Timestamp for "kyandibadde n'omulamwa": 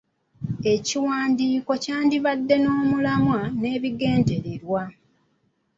1.83-3.41